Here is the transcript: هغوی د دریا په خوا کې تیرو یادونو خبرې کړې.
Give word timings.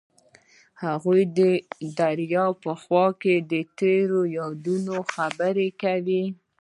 هغوی 0.83 1.21
د 1.39 1.39
دریا 1.99 2.45
په 2.63 2.71
خوا 2.81 3.05
کې 3.21 3.35
تیرو 3.79 4.21
یادونو 4.37 4.95
خبرې 5.13 5.67
کړې. 5.81 6.23